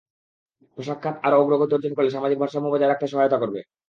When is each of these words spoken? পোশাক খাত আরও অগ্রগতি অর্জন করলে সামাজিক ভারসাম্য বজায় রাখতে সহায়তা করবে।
পোশাক 0.77 0.99
খাত 1.03 1.15
আরও 1.23 1.39
অগ্রগতি 1.41 1.73
অর্জন 1.73 1.93
করলে 1.95 2.13
সামাজিক 2.15 2.37
ভারসাম্য 2.39 2.67
বজায় 2.71 2.91
রাখতে 2.91 3.05
সহায়তা 3.07 3.37
করবে। 3.39 3.59